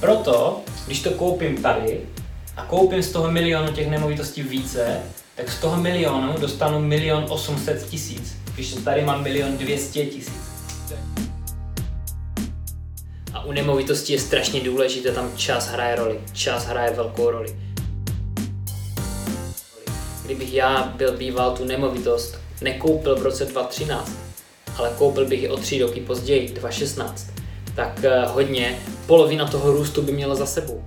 Proto, 0.00 0.60
když 0.86 1.02
to 1.02 1.10
koupím 1.10 1.62
tady 1.62 2.00
a 2.56 2.64
koupím 2.64 3.02
z 3.02 3.12
toho 3.12 3.30
milionu 3.30 3.72
těch 3.72 3.90
nemovitostí 3.90 4.42
více, 4.42 5.00
tak 5.34 5.52
z 5.52 5.60
toho 5.60 5.76
milionu 5.76 6.32
dostanu 6.40 6.80
milion 6.80 7.26
800 7.28 7.86
tisíc, 7.88 8.36
když 8.54 8.74
tady 8.74 9.04
mám 9.04 9.22
milion 9.22 9.58
200 9.58 10.06
tisíc. 10.06 10.48
A 13.32 13.44
u 13.44 13.52
nemovitosti 13.52 14.12
je 14.12 14.18
strašně 14.18 14.60
důležité, 14.60 15.12
tam 15.12 15.30
čas 15.36 15.68
hraje 15.68 15.96
roli. 15.96 16.20
Čas 16.32 16.66
hraje 16.66 16.90
velkou 16.90 17.30
roli. 17.30 17.56
Kdybych 20.24 20.54
já 20.54 20.92
byl 20.96 21.16
býval 21.16 21.56
tu 21.56 21.64
nemovitost, 21.64 22.38
nekoupil 22.60 23.16
v 23.16 23.22
roce 23.22 23.44
2013, 23.44 24.12
ale 24.76 24.90
koupil 24.98 25.26
bych 25.26 25.42
ji 25.42 25.48
o 25.48 25.56
tři 25.56 25.82
roky 25.82 26.00
později, 26.00 26.48
2016, 26.48 27.26
tak 27.74 28.04
eh, 28.04 28.26
hodně, 28.26 28.78
polovina 29.08 29.46
toho 29.46 29.72
růstu 29.72 30.02
by 30.02 30.12
měla 30.12 30.34
za 30.34 30.46
sebou. 30.46 30.84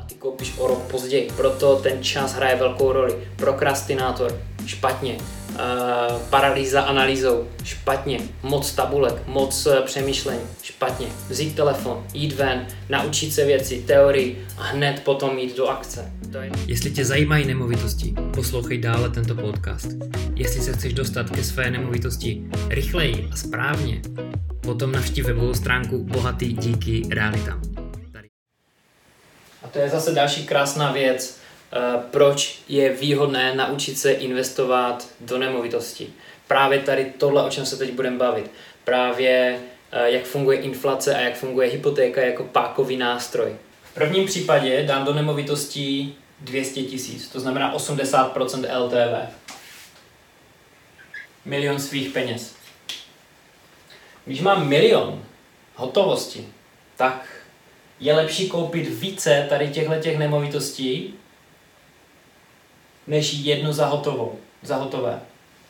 A 0.00 0.04
ty 0.08 0.14
koupíš 0.14 0.54
o 0.58 0.66
rok 0.66 0.78
později, 0.78 1.30
proto 1.36 1.76
ten 1.76 2.02
čas 2.02 2.32
hraje 2.32 2.56
velkou 2.56 2.92
roli. 2.92 3.28
Prokrastinátor, 3.36 4.40
špatně. 4.66 5.18
Uh, 5.60 6.18
paralýza 6.30 6.80
analýzou, 6.80 7.48
špatně. 7.64 8.20
Moc 8.42 8.72
tabulek, 8.72 9.14
moc 9.26 9.66
uh, 9.66 9.80
přemýšlení, 9.80 10.40
špatně. 10.62 11.06
Vzít 11.28 11.56
telefon, 11.56 12.06
jít 12.14 12.32
ven, 12.32 12.66
naučit 12.88 13.32
se 13.32 13.44
věci, 13.44 13.84
teorii 13.86 14.46
a 14.58 14.62
hned 14.62 15.02
potom 15.04 15.38
jít 15.38 15.56
do 15.56 15.68
akce. 15.68 16.12
To 16.32 16.38
je... 16.38 16.50
Jestli 16.66 16.90
tě 16.90 17.04
zajímají 17.04 17.46
nemovitosti, 17.46 18.14
poslouchej 18.34 18.78
dále 18.78 19.10
tento 19.10 19.34
podcast. 19.34 19.86
Jestli 20.36 20.60
se 20.60 20.72
chceš 20.72 20.92
dostat 20.92 21.30
ke 21.30 21.44
své 21.44 21.70
nemovitosti 21.70 22.42
rychleji 22.68 23.28
a 23.32 23.36
správně, 23.36 24.02
potom 24.60 24.92
navštív 24.92 25.26
webovou 25.26 25.54
stránku 25.54 26.04
Bohatý 26.04 26.52
díky 26.52 27.02
realitám. 27.10 27.62
A 29.62 29.68
to 29.68 29.78
je 29.78 29.88
zase 29.88 30.12
další 30.12 30.46
krásná 30.46 30.92
věc, 30.92 31.39
proč 32.10 32.62
je 32.68 32.92
výhodné 32.92 33.54
naučit 33.54 33.98
se 33.98 34.12
investovat 34.12 35.08
do 35.20 35.38
nemovitosti. 35.38 36.12
Právě 36.48 36.78
tady 36.78 37.12
tohle, 37.18 37.42
o 37.42 37.50
čem 37.50 37.66
se 37.66 37.76
teď 37.76 37.92
budeme 37.92 38.16
bavit. 38.16 38.50
Právě 38.84 39.60
eh, 39.92 40.10
jak 40.10 40.24
funguje 40.24 40.60
inflace 40.60 41.14
a 41.14 41.20
jak 41.20 41.36
funguje 41.36 41.68
hypotéka 41.68 42.20
jako 42.20 42.44
pákový 42.44 42.96
nástroj. 42.96 43.56
V 43.82 43.94
prvním 43.94 44.26
případě 44.26 44.82
dám 44.82 45.04
do 45.04 45.14
nemovitostí 45.14 46.16
200 46.40 46.82
tisíc, 46.82 47.28
to 47.28 47.40
znamená 47.40 47.76
80% 47.76 48.84
LTV. 48.84 49.34
Milion 51.44 51.78
svých 51.78 52.08
peněz. 52.08 52.54
Když 54.24 54.40
mám 54.40 54.68
milion 54.68 55.24
hotovosti, 55.74 56.48
tak 56.96 57.28
je 58.00 58.14
lepší 58.14 58.48
koupit 58.48 58.88
více 58.88 59.46
tady 59.48 59.68
těchto 59.68 59.94
těch 59.94 60.18
nemovitostí, 60.18 61.14
než 63.10 63.32
jednu 63.32 63.72
za 63.72 63.86
hotovou, 63.86 64.38
za 64.62 64.76
hotové. 64.76 65.20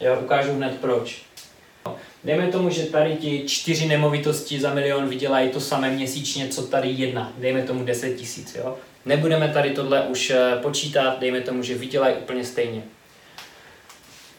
Já 0.01 0.19
ukážu 0.19 0.53
hned 0.53 0.81
proč. 0.81 1.23
Dejme 2.25 2.47
tomu, 2.47 2.71
že 2.71 2.83
tady 2.83 3.17
ti 3.17 3.45
čtyři 3.47 3.87
nemovitosti 3.87 4.61
za 4.61 4.75
milion 4.75 5.09
vydělají 5.09 5.49
to 5.49 5.61
samé 5.61 5.91
měsíčně, 5.91 6.49
co 6.49 6.63
tady 6.63 6.89
jedna. 6.89 7.33
Dejme 7.39 7.63
tomu 7.63 7.85
10 7.85 8.17
tisíc, 8.17 8.55
jo. 8.55 8.77
Nebudeme 9.05 9.49
tady 9.49 9.71
tohle 9.71 10.03
už 10.03 10.31
eh, 10.31 10.59
počítat, 10.63 11.21
dejme 11.21 11.41
tomu, 11.41 11.63
že 11.63 11.75
vydělají 11.75 12.15
úplně 12.17 12.45
stejně. 12.45 12.83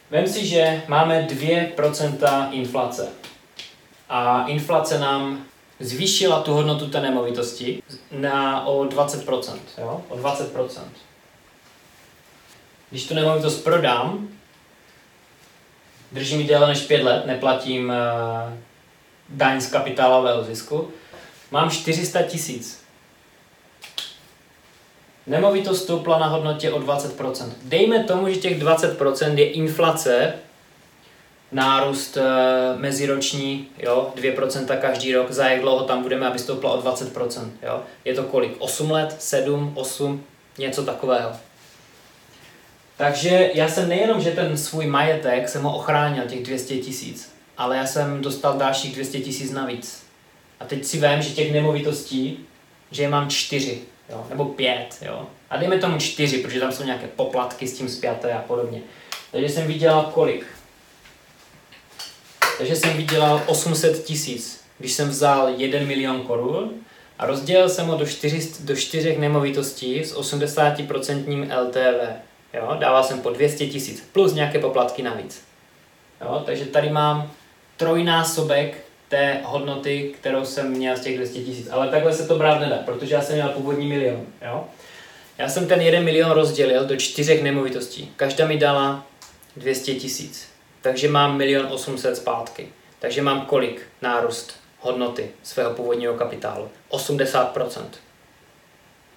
Vem 0.10 0.28
si, 0.28 0.46
že 0.46 0.82
máme 0.88 1.28
2% 1.30 2.48
inflace. 2.52 3.08
A 4.10 4.46
inflace 4.48 5.00
nám 5.00 5.46
zvýšila 5.80 6.42
tu 6.42 6.54
hodnotu 6.54 6.90
té 6.90 7.02
nemovitosti 7.02 7.84
na 8.12 8.66
o 8.66 8.84
20%, 8.84 9.60
jo? 9.78 10.02
O 10.10 10.18
20%. 10.18 10.82
Když 12.92 13.08
tu 13.08 13.14
nemovitost 13.14 13.64
prodám, 13.64 14.28
držím 16.12 16.40
ji 16.40 16.48
déle 16.48 16.68
než 16.68 16.82
5 16.82 17.04
let, 17.04 17.26
neplatím 17.26 17.90
uh, 17.90 18.54
daň 19.30 19.62
z 19.62 19.72
kapitálového 19.72 20.44
zisku, 20.44 20.92
mám 21.52 21.70
400 21.70 22.22
tisíc. 22.22 22.82
Nemovitost 25.28 25.84
stoupla 25.84 26.20
na 26.20 26.28
hodnotě 26.28 26.72
o 26.72 26.80
20%. 26.80 27.52
Dejme 27.64 28.04
tomu, 28.04 28.30
že 28.30 28.36
těch 28.36 28.64
20% 28.64 29.38
je 29.38 29.52
inflace, 29.52 30.34
nárůst 31.52 32.18
e, 32.18 32.24
meziroční, 32.78 33.68
jo, 33.78 34.14
2% 34.16 34.80
každý 34.80 35.14
rok, 35.14 35.32
za 35.32 35.48
jak 35.48 35.62
dlouho 35.62 35.84
tam 35.84 36.04
budeme, 36.04 36.28
aby 36.28 36.40
stoupla 36.40 36.72
o 36.72 36.82
20%, 36.82 37.50
jo. 37.64 37.84
Je 38.06 38.14
to 38.14 38.24
kolik? 38.24 38.56
8 38.60 38.92
let, 38.92 39.16
7, 39.20 39.72
8, 39.76 40.24
něco 40.58 40.84
takového. 40.84 41.32
Takže 43.02 43.50
já 43.54 43.68
jsem 43.68 43.90
nejenom, 43.90 44.22
že 44.22 44.32
ten 44.32 44.58
svůj 44.58 44.88
majetek 44.88 45.50
jsem 45.50 45.64
ho 45.64 45.76
ochránil, 45.76 46.24
těch 46.24 46.44
200 46.44 46.78
tisíc, 46.78 47.34
ale 47.58 47.78
já 47.78 47.86
jsem 47.86 48.22
dostal 48.22 48.58
dalších 48.58 48.94
200 48.94 49.20
tisíc 49.20 49.52
navíc. 49.52 50.04
A 50.60 50.66
teď 50.66 50.86
si 50.86 50.98
vím, 50.98 51.22
že 51.22 51.30
těch 51.30 51.52
nemovitostí, 51.54 52.46
že 52.92 53.04
je 53.04 53.10
mám 53.10 53.30
čtyři, 53.30 53.82
jo, 54.10 54.26
nebo 54.30 54.46
pět, 54.46 54.98
jo. 55.02 55.28
A 55.50 55.58
dejme 55.58 55.78
tomu 55.78 55.98
čtyři, 55.98 56.38
protože 56.38 56.60
tam 56.60 56.72
jsou 56.72 56.84
nějaké 56.84 57.08
poplatky 57.08 57.68
s 57.68 57.78
tím 57.78 57.90
zpěté 57.90 58.34
a 58.34 58.40
podobně. 58.40 58.82
Takže 59.32 59.50
jsem 59.50 59.68
vydělal 59.68 60.04
kolik? 60.14 60.46
Takže 62.58 62.76
jsem 62.76 62.98
vydělal 62.98 63.44
800 63.46 64.04
tisíc, 64.04 64.62
když 64.78 64.92
jsem 64.92 65.10
vzal 65.10 65.50
1 65.50 65.80
milion 65.80 66.22
korun 66.22 66.72
a 67.20 67.26
rozdělil 67.26 67.70
jsem 67.70 67.88
ho 67.88 67.98
do, 67.98 68.06
čtyři, 68.06 68.52
do 68.60 68.76
čtyřech 68.76 69.20
nemovitostí 69.20 70.00
s 70.00 70.16
80% 70.16 71.64
LTV. 71.64 72.31
Jo, 72.54 72.76
dával 72.80 73.04
jsem 73.04 73.22
po 73.22 73.30
200 73.30 73.68
tisíc 73.68 74.10
plus 74.12 74.34
nějaké 74.34 74.60
poplatky 74.60 75.04
navíc. 75.04 75.44
Jo, 76.22 76.44
takže 76.46 76.66
tady 76.66 76.90
mám 76.90 77.32
trojnásobek 77.78 78.78
té 79.10 79.42
hodnoty, 79.44 80.14
kterou 80.20 80.46
jsem 80.46 80.72
měl 80.72 80.98
z 80.98 81.02
těch 81.02 81.16
200 81.16 81.40
tisíc. 81.40 81.70
Ale 81.72 81.88
takhle 81.88 82.14
se 82.14 82.28
to 82.28 82.38
brát 82.38 82.60
nedá, 82.60 82.78
protože 82.78 83.16
já 83.16 83.22
jsem 83.22 83.36
měl 83.36 83.50
původní 83.50 83.88
milion. 83.88 84.26
Jo? 84.42 84.66
Já 85.38 85.50
jsem 85.50 85.68
ten 85.68 85.82
1 85.82 86.02
milion 86.02 86.32
rozdělil 86.32 86.86
do 86.86 86.96
čtyřech 86.96 87.44
nemovitostí. 87.44 88.14
Každá 88.16 88.48
mi 88.48 88.58
dala 88.58 89.06
200 89.56 89.96
tisíc. 89.96 90.48
Takže 90.82 91.10
mám 91.10 91.38
milion 91.38 91.68
800 91.72 92.18
zpátky. 92.18 92.70
Takže 93.00 93.22
mám 93.22 93.46
kolik 93.46 93.82
nárůst 94.02 94.56
hodnoty 94.80 95.32
svého 95.44 95.74
původního 95.74 96.14
kapitálu? 96.14 96.70
80%. 96.92 97.86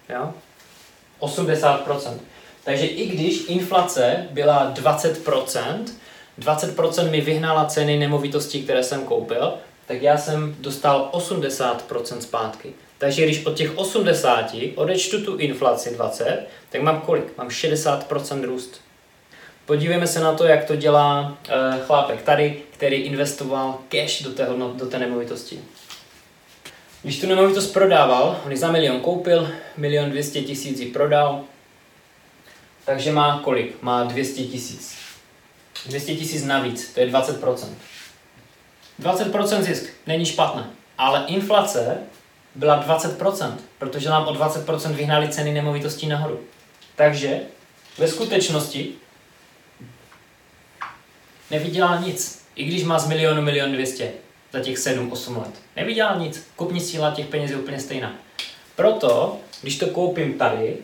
Jo? 0.09 0.35
80%. 1.21 2.19
Takže 2.65 2.87
i 2.87 3.07
když 3.07 3.45
inflace 3.49 4.27
byla 4.31 4.75
20%, 4.75 5.85
20% 6.41 7.11
mi 7.11 7.21
vyhnala 7.21 7.65
ceny 7.65 7.99
nemovitostí, 7.99 8.63
které 8.63 8.83
jsem 8.83 9.05
koupil, 9.05 9.55
tak 9.87 10.03
já 10.03 10.19
jsem 10.19 10.57
dostal 10.59 11.11
80% 11.13 12.19
zpátky. 12.19 12.73
Takže 12.99 13.25
když 13.25 13.47
od 13.47 13.57
těch 13.57 13.79
80 13.79 14.55
odečtu 14.75 15.25
tu 15.25 15.37
inflaci 15.37 15.95
20, 15.95 16.47
tak 16.71 16.83
mám 16.83 17.01
kolik? 17.01 17.39
Mám 17.39 17.49
60% 17.49 18.45
růst. 18.45 18.81
Podívejme 19.67 20.07
se 20.07 20.21
na 20.21 20.33
to, 20.33 20.45
jak 20.45 20.65
to 20.65 20.77
dělá 20.77 21.21
uh, 21.21 21.81
chlápek 21.81 22.23
tady, 22.23 22.63
který 22.71 22.97
investoval 22.97 23.79
cash 23.89 24.23
do 24.23 24.31
té, 24.31 24.49
do 24.75 24.87
té 24.87 24.99
nemovitosti. 24.99 25.61
Když 27.03 27.21
tu 27.21 27.27
nemovitost 27.27 27.73
prodával, 27.73 28.41
on 28.47 28.51
ji 28.51 28.57
za 28.59 28.73
milion 28.73 29.01
koupil, 29.01 29.51
milion 29.77 30.11
200 30.11 30.43
tisíc 30.43 30.81
ji 30.81 30.87
prodal, 30.87 31.45
takže 32.85 33.13
má 33.13 33.41
kolik? 33.45 33.83
Má 33.83 34.05
200 34.05 34.45
tisíc. 34.45 34.97
200 35.87 36.15
tisíc 36.17 36.45
navíc, 36.45 36.93
to 36.95 37.01
je 37.01 37.07
20%. 37.07 37.69
20% 39.03 39.63
zisk, 39.63 39.91
není 40.07 40.27
špatné. 40.27 40.71
Ale 40.99 41.25
inflace 41.27 41.99
byla 42.55 42.87
20%, 42.87 43.55
protože 43.79 44.09
nám 44.09 44.29
o 44.29 44.33
20% 44.33 44.93
vyhnali 44.93 45.29
ceny 45.29 45.53
nemovitostí 45.53 46.07
nahoru. 46.07 46.41
Takže 46.97 47.41
ve 47.99 48.09
skutečnosti 48.09 48.95
nevydělal 51.51 52.01
nic. 52.01 52.45
I 52.57 52.65
když 52.65 52.85
má 52.85 52.99
z 52.99 53.09
milionu 53.09 53.43
milion 53.43 53.73
200 53.73 54.13
za 54.53 54.61
těch 54.61 54.77
7-8 54.77 55.39
let. 55.39 55.63
Nevydělal 55.77 56.19
nic. 56.19 56.49
Kupní 56.57 56.81
síla 56.81 57.11
těch 57.11 57.27
peněz 57.27 57.51
je 57.51 57.57
úplně 57.57 57.81
stejná. 57.81 58.15
Proto, 58.77 59.41
když 59.63 59.79
to 59.79 59.87
koupím 59.87 60.39
tady, 60.39 60.77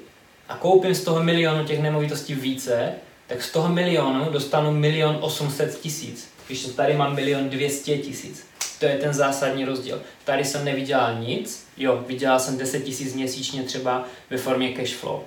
a 0.50 0.56
koupím 0.56 0.94
z 0.94 1.04
toho 1.04 1.22
milionu 1.22 1.64
těch 1.64 1.80
nemovitostí 1.80 2.34
více, 2.34 2.92
tak 3.26 3.42
z 3.42 3.52
toho 3.52 3.68
milionu 3.68 4.30
dostanu 4.30 4.72
milion 4.72 5.18
800 5.20 5.80
tisíc. 5.80 6.28
Když 6.46 6.64
tady 6.64 6.96
mám 6.96 7.14
milion 7.14 7.48
200 7.48 7.98
tisíc. 7.98 8.46
To 8.78 8.86
je 8.86 8.98
ten 8.98 9.14
zásadní 9.14 9.64
rozdíl. 9.64 10.02
Tady 10.24 10.44
jsem 10.44 10.64
nevydělal 10.64 11.14
nic, 11.14 11.66
jo, 11.76 12.04
vydělal 12.06 12.38
jsem 12.38 12.58
10 12.58 12.80
tisíc 12.80 13.14
měsíčně 13.14 13.62
třeba 13.62 14.04
ve 14.30 14.36
formě 14.36 14.72
cash 14.72 14.94
flow. 14.94 15.20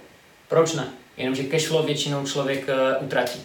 Proč 0.48 0.74
ne? 0.74 0.88
Jenomže 1.18 1.44
cash 1.44 1.68
flow 1.68 1.86
většinou 1.86 2.26
člověk 2.26 2.68
uh, 2.68 3.06
utratí. 3.06 3.42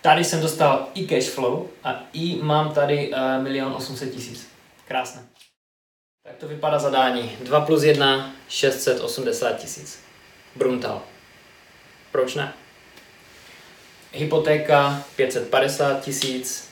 Tady 0.00 0.24
jsem 0.24 0.40
dostal 0.40 0.86
i 0.94 1.06
cash 1.06 1.28
flow 1.28 1.68
a 1.84 2.04
i 2.12 2.38
mám 2.42 2.74
tady 2.74 3.12
uh, 3.12 3.42
milion 3.42 3.72
800 3.72 4.14
tisíc. 4.14 4.48
Krásné. 4.88 5.22
Tak 6.24 6.36
to 6.36 6.48
vypadá 6.48 6.78
zadání. 6.78 7.36
2 7.42 7.60
plus 7.60 7.82
1, 7.82 8.34
680 8.48 9.52
tisíc. 9.52 10.00
Bruntal. 10.56 11.02
Proč 12.12 12.34
ne? 12.34 12.52
Hypotéka 14.12 15.04
550 15.16 16.00
tisíc. 16.00 16.68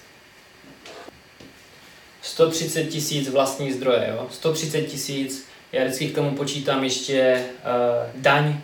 130 2.23 2.85
tisíc 2.85 3.29
vlastní 3.29 3.73
zdroje, 3.73 4.09
jo? 4.11 4.29
130 4.31 4.83
tisíc, 4.83 5.49
já 5.73 5.85
vždycky 5.85 6.09
k 6.09 6.15
tomu 6.15 6.37
počítám 6.37 6.85
ještě 6.85 7.45
uh, 7.45 8.21
daň 8.23 8.49
uh, 8.49 8.57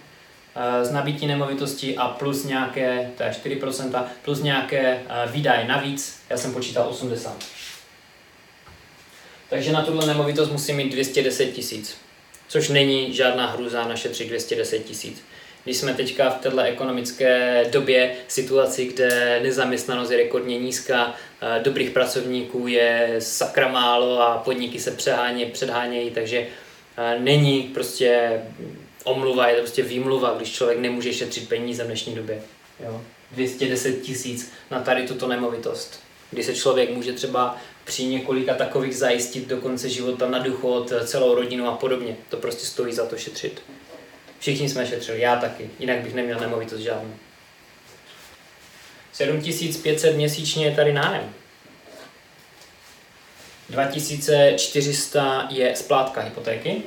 z 0.82 0.90
nabití 0.90 1.26
nemovitosti 1.26 1.96
a 1.96 2.08
plus 2.08 2.44
nějaké, 2.44 3.10
to 3.16 3.22
je 3.22 3.30
4%, 3.30 4.04
plus 4.22 4.42
nějaké 4.42 4.94
uh, 4.94 5.32
výdaje 5.32 5.64
navíc, 5.64 6.22
já 6.30 6.36
jsem 6.36 6.52
počítal 6.52 6.88
80. 6.88 7.44
Takže 9.50 9.72
na 9.72 9.82
tuhle 9.82 10.06
nemovitost 10.06 10.50
musím 10.50 10.76
mít 10.76 10.92
210 10.92 11.46
tisíc, 11.46 11.96
což 12.48 12.68
není 12.68 13.14
žádná 13.14 13.46
hruza 13.46 13.88
našetřit 13.88 14.28
210 14.28 14.78
tisíc. 14.78 15.22
Když 15.64 15.76
jsme 15.76 15.94
teďka 15.94 16.30
v 16.30 16.40
této 16.40 16.60
ekonomické 16.60 17.64
době, 17.70 18.14
situaci, 18.28 18.86
kde 18.86 19.40
nezaměstnanost 19.42 20.10
je 20.10 20.16
rekordně 20.16 20.58
nízká, 20.58 21.14
eh, 21.40 21.60
dobrých 21.62 21.90
pracovníků 21.90 22.66
je 22.66 23.16
sakra 23.18 23.68
málo 23.68 24.22
a 24.22 24.38
podniky 24.38 24.80
se 24.80 24.90
přehánějí, 24.90 25.50
předhánějí, 25.50 26.10
takže 26.10 26.46
eh, 26.96 27.18
není 27.18 27.62
prostě 27.62 28.40
omluva, 29.04 29.48
je 29.48 29.54
to 29.54 29.62
prostě 29.62 29.82
výmluva, 29.82 30.34
když 30.36 30.52
člověk 30.52 30.78
nemůže 30.78 31.12
šetřit 31.12 31.48
peníze 31.48 31.84
v 31.84 31.86
dnešní 31.86 32.14
době. 32.14 32.42
Jo? 32.80 33.02
210 33.32 34.02
tisíc 34.02 34.52
na 34.70 34.80
tady 34.80 35.06
tuto 35.06 35.28
nemovitost. 35.28 36.00
Kdy 36.30 36.44
se 36.44 36.54
člověk 36.54 36.90
může 36.90 37.12
třeba 37.12 37.58
při 37.86 38.04
několika 38.04 38.54
takových 38.54 38.96
zajistit 38.96 39.48
do 39.48 39.56
konce 39.56 39.88
života 39.88 40.28
na 40.28 40.38
důchod, 40.38 40.92
celou 41.04 41.34
rodinu 41.34 41.68
a 41.68 41.76
podobně. 41.76 42.16
To 42.28 42.36
prostě 42.36 42.66
stojí 42.66 42.94
za 42.94 43.06
to 43.06 43.16
šetřit. 43.16 43.62
Všichni 44.38 44.68
jsme 44.68 44.86
šetřili, 44.86 45.20
já 45.20 45.36
taky, 45.36 45.70
jinak 45.78 46.00
bych 46.00 46.14
neměl 46.14 46.40
nemovitost 46.40 46.80
žádnou. 46.80 47.14
7500 49.12 50.16
měsíčně 50.16 50.66
je 50.66 50.74
tady 50.74 50.92
nájem. 50.92 51.34
2400 53.70 55.46
je 55.50 55.76
splátka 55.76 56.20
hypotéky. 56.20 56.82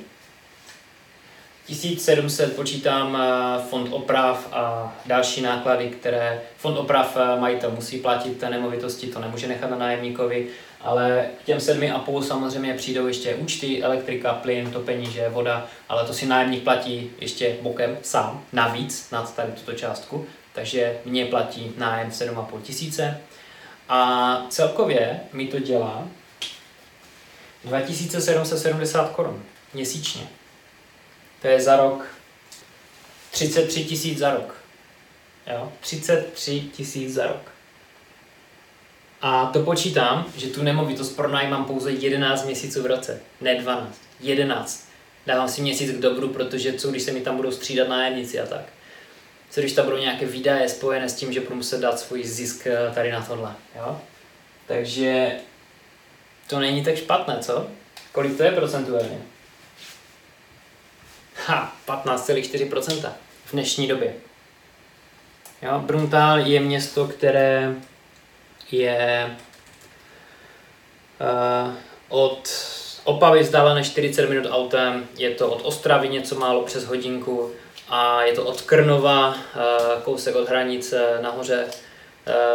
1700 1.66 2.56
počítám 2.56 3.18
eh, 3.18 3.62
fond 3.70 3.94
oprav 3.94 4.48
a 4.52 4.96
další 5.06 5.42
náklady, 5.42 5.90
které 5.90 6.42
fond 6.58 6.78
oprav 6.78 7.18
eh, 7.18 7.40
majitel 7.40 7.72
musí 7.72 8.00
platit 8.00 8.42
nemovitosti, 8.42 9.08
to 9.08 9.20
nemůže 9.20 9.48
nechat 9.48 9.70
na 9.70 9.78
nájemníkovi, 9.78 10.48
ale 10.82 11.26
k 11.42 11.46
těm 11.46 11.60
sedmi 11.60 11.92
a 11.92 12.00
půl 12.00 12.24
samozřejmě 12.24 12.74
přijdou 12.74 13.08
ještě 13.08 13.36
účty, 13.36 13.84
elektrika, 13.84 14.34
plyn, 14.34 14.72
topení, 14.72 15.12
že 15.12 15.30
voda, 15.30 15.68
ale 15.90 16.06
to 16.06 16.14
si 16.14 16.26
nájemník 16.26 16.64
platí 16.64 17.12
ještě 17.20 17.58
bokem 17.62 17.98
sám, 18.02 18.44
navíc 18.54 19.12
nad 19.12 19.36
tady 19.36 19.52
tuto 19.52 19.74
částku, 19.74 20.26
takže 20.54 21.00
mě 21.06 21.26
platí 21.26 21.74
nájem 21.78 22.10
7,5 22.10 22.62
tisíce 22.62 23.22
a 23.90 24.42
celkově 24.50 25.20
mi 25.34 25.48
to 25.48 25.60
dělá 25.60 26.08
2770 27.64 29.10
korun 29.12 29.44
měsíčně. 29.74 30.28
To 31.42 31.48
je 31.48 31.62
za 31.62 31.78
rok 31.78 32.06
33 33.32 33.84
tisíc 33.84 34.20
za 34.20 34.32
rok. 34.32 34.56
Jo? 35.48 35.74
33 35.80 36.62
tisíc 36.62 37.14
za 37.14 37.28
rok. 37.28 37.52
A 39.22 39.46
to 39.46 39.64
počítám, 39.64 40.26
že 40.38 40.48
tu 40.48 40.64
nemovitost 40.64 41.16
pronajímám 41.16 41.66
pouze 41.66 41.92
11 41.92 42.46
měsíců 42.46 42.84
v 42.84 42.86
roce, 42.86 43.22
ne 43.42 43.56
12, 43.56 44.02
11. 44.20 44.90
Dávám 45.26 45.50
si 45.50 45.62
měsíc 45.62 45.92
k 45.92 46.02
dobru, 46.02 46.30
protože 46.30 46.74
co 46.74 46.92
když 46.92 47.04
se 47.04 47.12
mi 47.12 47.22
tam 47.22 47.36
budou 47.36 47.52
střídat 47.52 47.88
nájemníci 47.88 48.40
a 48.40 48.46
tak. 48.46 48.62
Co 49.50 49.62
když 49.62 49.74
tam 49.74 49.86
budou 49.86 49.98
nějaké 49.98 50.26
výdaje 50.26 50.70
spojené 50.70 51.10
s 51.10 51.16
tím, 51.16 51.34
že 51.34 51.40
budu 51.40 51.56
muset 51.56 51.82
dát 51.82 52.00
svůj 52.00 52.24
zisk 52.24 52.68
eh, 52.68 52.92
tady 52.94 53.12
na 53.12 53.22
tohle. 53.22 53.56
Jo? 53.76 54.02
Takže 54.68 55.32
to 56.48 56.60
není 56.60 56.84
tak 56.84 56.96
špatné, 56.96 57.38
co? 57.42 57.68
Kolik 58.12 58.38
to 58.38 58.44
je 58.44 58.52
procentuálně? 58.52 59.22
Ha, 61.46 61.76
15,4% 61.88 63.12
v 63.46 63.52
dnešní 63.52 63.88
době. 63.88 64.14
Jo, 65.62 65.80
Bruntál 65.80 66.40
je 66.40 66.60
město, 66.60 67.08
které 67.08 67.76
je 68.74 69.38
uh, 71.22 71.74
od 72.10 72.50
Opavy 73.04 73.40
vzdálené 73.40 73.84
40 73.84 74.30
minut 74.30 74.48
autem, 74.52 75.08
je 75.18 75.30
to 75.30 75.50
od 75.50 75.62
Ostravy 75.64 76.10
něco 76.10 76.36
málo 76.36 76.64
přes 76.64 76.86
hodinku 76.86 77.52
a 77.90 78.24
je 78.24 78.34
to 78.34 78.46
od 78.46 78.62
Krnova, 78.62 79.28
uh, 79.30 80.02
kousek 80.04 80.36
od 80.36 80.50
hranice 80.50 81.20
nahoře, 81.22 81.66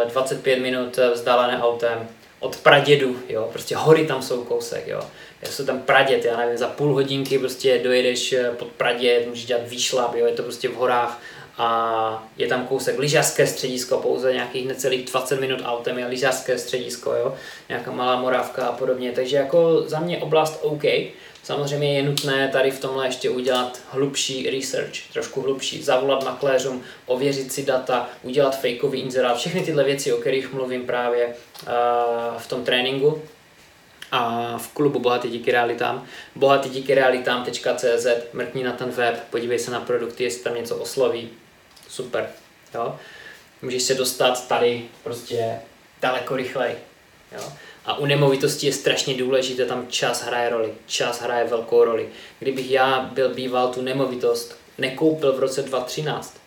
uh, 0.03 0.11
25 0.11 0.59
minut 0.59 0.99
vzdálené 1.13 1.61
autem, 1.61 2.07
od 2.39 2.55
Pradědu, 2.55 3.19
jo, 3.29 3.49
prostě 3.51 3.75
hory 3.75 4.07
tam 4.07 4.21
jsou 4.21 4.43
kousek, 4.43 4.87
jo. 4.87 5.01
Já 5.41 5.51
jsou 5.51 5.65
tam 5.65 5.79
Praděd, 5.79 6.25
já 6.25 6.37
nevím, 6.37 6.57
za 6.57 6.67
půl 6.67 6.93
hodinky 6.93 7.39
prostě 7.39 7.79
dojedeš 7.79 8.35
pod 8.57 8.67
Praděd, 8.67 9.27
můžeš 9.27 9.45
dělat 9.45 9.67
výšlap, 9.67 10.15
jo, 10.15 10.25
je 10.25 10.33
to 10.33 10.43
prostě 10.43 10.69
v 10.69 10.75
horách 10.75 11.21
a 11.57 12.27
je 12.37 12.47
tam 12.47 12.67
kousek 12.67 12.99
lyžařské 12.99 13.47
středisko, 13.47 13.97
pouze 13.97 14.33
nějakých 14.33 14.67
necelých 14.67 15.05
20 15.05 15.39
minut 15.39 15.59
autem 15.65 15.99
je 15.99 16.05
lyžařské 16.05 16.57
středisko, 16.57 17.13
jo? 17.13 17.35
nějaká 17.69 17.91
malá 17.91 18.21
morávka 18.21 18.65
a 18.65 18.71
podobně, 18.71 19.11
takže 19.11 19.37
jako 19.37 19.83
za 19.87 19.99
mě 19.99 20.17
oblast 20.17 20.59
OK. 20.61 20.83
Samozřejmě 21.43 21.97
je 21.97 22.03
nutné 22.03 22.47
tady 22.47 22.71
v 22.71 22.79
tomhle 22.79 23.07
ještě 23.07 23.29
udělat 23.29 23.79
hlubší 23.89 24.49
research, 24.49 25.13
trošku 25.13 25.41
hlubší, 25.41 25.83
zavolat 25.83 26.23
makléřům, 26.23 26.83
ověřit 27.05 27.53
si 27.53 27.65
data, 27.65 28.09
udělat 28.23 28.61
fakeový 28.61 28.99
inzerát, 28.99 29.37
všechny 29.37 29.61
tyhle 29.61 29.83
věci, 29.83 30.13
o 30.13 30.17
kterých 30.17 30.53
mluvím 30.53 30.85
právě 30.85 31.27
uh, 31.27 31.33
v 32.37 32.47
tom 32.47 32.63
tréninku, 32.63 33.21
a 34.11 34.57
v 34.57 34.67
klubu 34.73 34.99
Bohatý 34.99 35.29
díky 35.29 35.51
realitám. 35.51 36.05
Bohatý 36.35 36.69
díky 36.69 36.95
realitám.cz, 36.95 38.07
mrkni 38.33 38.63
na 38.63 38.71
ten 38.71 38.89
web, 38.89 39.23
podívej 39.29 39.59
se 39.59 39.71
na 39.71 39.79
produkty, 39.79 40.23
jestli 40.23 40.43
tam 40.43 40.55
něco 40.55 40.75
osloví, 40.75 41.29
super. 41.95 42.29
Jo? 42.73 42.95
Můžeš 43.61 43.83
se 43.83 43.93
dostat 43.93 44.47
tady 44.47 44.85
prostě 45.03 45.59
daleko 46.01 46.35
rychleji. 46.35 46.75
Jo? 47.31 47.51
A 47.85 47.97
u 47.97 48.05
nemovitosti 48.05 48.67
je 48.67 48.73
strašně 48.73 49.13
důležité, 49.13 49.65
tam 49.65 49.87
čas 49.87 50.23
hraje 50.23 50.49
roli. 50.49 50.73
Čas 50.85 51.21
hraje 51.21 51.47
velkou 51.47 51.83
roli. 51.83 52.09
Kdybych 52.39 52.71
já 52.71 53.09
byl 53.13 53.33
býval 53.33 53.73
tu 53.73 53.81
nemovitost, 53.81 54.57
nekoupil 54.77 55.33
v 55.33 55.39
roce 55.39 55.61
2013, 55.61 56.37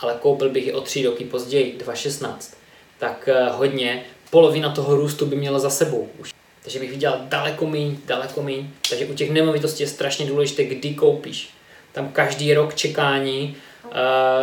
ale 0.00 0.18
koupil 0.20 0.50
bych 0.50 0.66
ji 0.66 0.72
o 0.72 0.80
tři 0.80 1.06
roky 1.06 1.24
později, 1.24 1.72
2016, 1.78 2.56
tak 2.98 3.28
eh, 3.28 3.48
hodně, 3.48 4.04
polovina 4.30 4.70
toho 4.74 4.96
růstu 4.96 5.26
by 5.26 5.36
měla 5.36 5.58
za 5.58 5.70
sebou. 5.70 6.08
Už. 6.18 6.34
Takže 6.62 6.78
bych 6.78 6.90
viděl 6.90 7.20
daleko 7.22 7.66
méně, 7.66 7.96
daleko 8.06 8.42
méně. 8.42 8.70
Takže 8.88 9.06
u 9.06 9.14
těch 9.14 9.30
nemovitostí 9.30 9.82
je 9.82 9.88
strašně 9.88 10.26
důležité, 10.26 10.64
kdy 10.64 10.94
koupíš. 10.94 11.50
Tam 11.92 12.08
každý 12.08 12.54
rok 12.54 12.74
čekání 12.74 13.56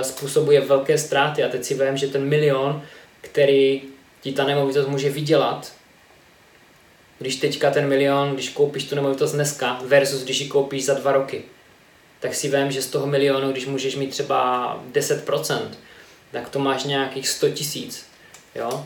způsobuje 0.02 0.62
velké 0.62 0.98
ztráty. 0.98 1.44
A 1.44 1.50
teď 1.50 1.64
si 1.64 1.74
vím, 1.74 1.98
že 1.98 2.08
ten 2.08 2.26
milion, 2.26 2.82
který 3.22 3.82
ti 4.22 4.32
ta 4.32 4.46
nemovitost 4.46 4.88
může 4.88 5.10
vydělat, 5.10 5.74
když 7.20 7.36
teďka 7.36 7.72
ten 7.72 7.88
milion, 7.88 8.34
když 8.34 8.50
koupíš 8.50 8.84
tu 8.84 8.96
nemovitost 8.96 9.32
dneska 9.32 9.82
versus 9.86 10.24
když 10.24 10.40
ji 10.42 10.48
koupíš 10.48 10.86
za 10.86 10.94
dva 10.94 11.12
roky, 11.12 11.44
tak 12.20 12.36
si 12.36 12.50
vím, 12.50 12.72
že 12.72 12.82
z 12.82 12.88
toho 12.88 13.08
milionu, 13.08 13.52
když 13.52 13.66
můžeš 13.66 13.96
mít 13.96 14.10
třeba 14.10 14.84
10%, 14.92 15.60
tak 16.32 16.50
to 16.50 16.60
máš 16.60 16.84
nějakých 16.84 17.30
100 17.30 17.50
tisíc. 17.50 18.06
Jo? 18.56 18.86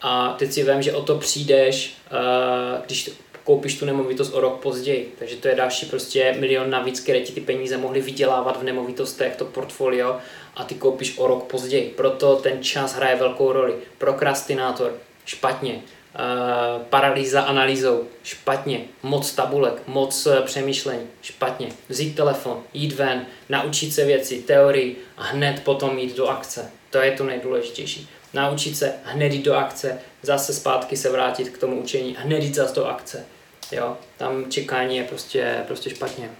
A 0.00 0.32
teď 0.38 0.52
si 0.52 0.62
vím, 0.72 0.82
že 0.82 0.92
o 0.92 1.02
to 1.02 1.18
přijdeš, 1.18 1.96
uh, 2.12 2.84
když 2.86 3.10
koupíš 3.44 3.78
tu 3.78 3.84
nemovitost 3.84 4.34
o 4.34 4.40
rok 4.40 4.60
později. 4.60 5.14
Takže 5.18 5.36
to 5.36 5.48
je 5.48 5.54
další 5.54 5.86
prostě 5.86 6.36
milion 6.38 6.70
navíc, 6.70 7.00
které 7.00 7.20
ti 7.20 7.32
ty 7.32 7.40
peníze 7.40 7.76
mohly 7.76 8.00
vydělávat 8.00 8.60
v 8.60 8.64
nemovitostech, 8.64 9.36
to 9.36 9.44
portfolio 9.44 10.16
a 10.56 10.64
ty 10.64 10.74
koupíš 10.74 11.18
o 11.18 11.26
rok 11.26 11.44
později. 11.44 11.94
Proto 11.96 12.36
ten 12.36 12.62
čas 12.62 12.94
hraje 12.94 13.16
velkou 13.16 13.52
roli. 13.52 13.74
Prokrastinátor, 13.98 14.92
špatně. 15.24 15.82
Uh, 16.14 16.82
paralýza 16.82 17.40
analýzou, 17.40 18.04
špatně. 18.22 18.84
Moc 19.02 19.32
tabulek, 19.32 19.82
moc 19.86 20.26
uh, 20.26 20.40
přemýšlení, 20.40 21.06
špatně. 21.22 21.68
Vzít 21.88 22.16
telefon, 22.16 22.62
jít 22.74 22.92
ven, 22.92 23.26
naučit 23.48 23.92
se 23.92 24.04
věci, 24.04 24.42
teorii 24.42 24.96
a 25.16 25.22
hned 25.22 25.62
potom 25.64 25.98
jít 25.98 26.16
do 26.16 26.28
akce. 26.28 26.70
To 26.90 26.98
je 26.98 27.12
to 27.12 27.24
nejdůležitější 27.24 28.08
naučit 28.34 28.76
se 28.76 28.92
hned 29.04 29.32
do 29.32 29.54
akce, 29.54 29.98
zase 30.22 30.54
zpátky 30.54 30.96
se 30.96 31.10
vrátit 31.10 31.48
k 31.48 31.58
tomu 31.58 31.80
učení, 31.80 32.16
hned 32.18 32.42
jít 32.42 32.54
zase 32.54 32.74
do 32.74 32.86
akce. 32.86 33.26
Jo, 33.72 33.96
tam 34.16 34.50
čekání 34.50 34.96
je 34.96 35.04
prostě, 35.04 35.64
prostě 35.66 35.90
špatně. 35.90 36.30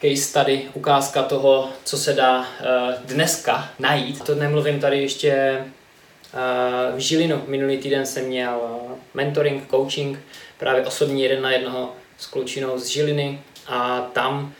Case 0.00 0.32
tady, 0.32 0.68
ukázka 0.74 1.22
toho, 1.22 1.70
co 1.84 1.98
se 1.98 2.12
dá 2.12 2.40
uh, 2.40 2.46
dneska 3.04 3.70
najít. 3.78 4.24
To 4.24 4.34
nemluvím 4.34 4.80
tady 4.80 5.02
ještě 5.02 5.58
uh, 5.60 6.96
v 6.96 6.98
Žilinu. 6.98 7.42
Minulý 7.46 7.78
týden 7.78 8.06
jsem 8.06 8.24
měl 8.24 8.60
uh, 8.62 8.92
mentoring, 9.14 9.70
coaching, 9.70 10.18
právě 10.58 10.86
osobní 10.86 11.22
jeden 11.22 11.42
na 11.42 11.50
jednoho 11.50 11.92
s 12.18 12.26
klučinou 12.26 12.78
z 12.78 12.86
Žiliny 12.86 13.42
a 13.66 14.00
tam 14.00 14.54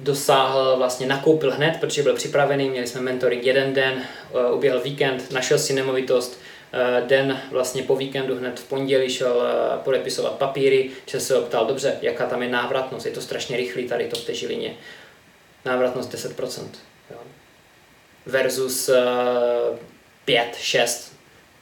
dosáhl, 0.00 0.76
vlastně 0.76 1.06
nakoupil 1.06 1.52
hned, 1.52 1.76
protože 1.80 2.02
byl 2.02 2.14
připravený, 2.14 2.70
měli 2.70 2.86
jsme 2.86 3.00
mentoring 3.00 3.44
jeden 3.44 3.74
den, 3.74 4.02
eh, 4.02 4.52
uběhl 4.52 4.80
víkend, 4.80 5.30
našel 5.30 5.58
si 5.58 5.72
nemovitost, 5.72 6.40
eh, 6.72 7.02
den 7.06 7.42
vlastně 7.50 7.82
po 7.82 7.96
víkendu 7.96 8.38
hned 8.38 8.60
v 8.60 8.64
pondělí 8.64 9.10
šel 9.10 9.42
eh, 9.42 9.78
podepisovat 9.84 10.32
papíry, 10.32 10.90
že 11.06 11.20
se 11.20 11.38
optal, 11.38 11.66
dobře, 11.66 11.98
jaká 12.02 12.26
tam 12.26 12.42
je 12.42 12.48
návratnost, 12.48 13.06
je 13.06 13.12
to 13.12 13.20
strašně 13.20 13.56
rychlý 13.56 13.88
tady 13.88 14.08
to 14.08 14.16
v 14.16 14.24
té 14.24 14.34
Žilině. 14.34 14.76
Návratnost 15.64 16.14
10%. 16.14 16.78
Jo. 17.10 17.16
Versus 18.26 18.90
5, 20.24 20.56
6. 20.56 21.12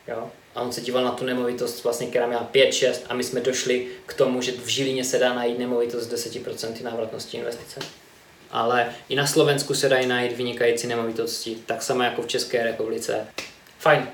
Jo. 0.09 0.31
A 0.55 0.63
on 0.63 0.73
se 0.73 0.81
díval 0.81 1.05
na 1.05 1.11
tu 1.11 1.25
nemovitost, 1.25 1.85
vlastně, 1.85 2.07
která 2.07 2.27
měla 2.27 2.43
5, 2.43 2.73
6 2.73 3.05
a 3.09 3.15
my 3.15 3.25
jsme 3.25 3.41
došli 3.41 3.87
k 4.07 4.15
tomu, 4.15 4.43
že 4.43 4.53
v 4.53 4.67
Žilině 4.67 5.05
se 5.05 5.19
dá 5.19 5.35
najít 5.35 5.59
nemovitost 5.59 6.05
s 6.05 6.29
10% 6.29 6.83
návratnosti 6.83 7.37
investice 7.37 7.81
ale 8.53 8.95
i 9.09 9.17
na 9.17 9.27
Slovensku 9.27 9.75
se 9.75 9.89
dají 9.89 10.07
najít 10.07 10.37
vynikající 10.37 10.87
nemovitosti, 10.87 11.59
tak 11.67 11.83
samo 11.83 12.03
jako 12.03 12.23
v 12.23 12.27
České 12.27 12.63
republice. 12.63 13.27
Fajn. 13.79 14.09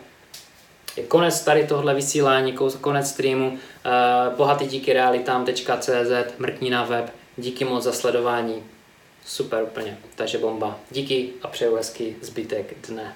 Je 0.97 1.05
konec 1.05 1.41
tady 1.41 1.67
tohle 1.67 1.95
vysílání, 1.95 2.57
konec 2.81 3.09
streamu. 3.09 3.49
Uh, 3.49 4.37
bohatý 4.37 4.67
díky 4.67 4.93
realitám.cz, 4.93 6.39
mrkni 6.39 6.71
na 6.71 6.85
web. 6.85 7.13
Díky 7.37 7.65
moc 7.65 7.85
za 7.85 7.93
sledování. 7.93 8.63
Super 9.27 9.63
úplně, 9.63 9.99
takže 10.15 10.39
bomba. 10.39 10.79
Díky 10.91 11.31
a 11.43 11.49
přeju 11.49 11.77
hezký 11.77 12.17
zbytek 12.23 12.89
dne. 12.89 13.15